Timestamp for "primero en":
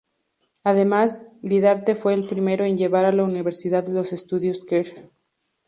2.25-2.75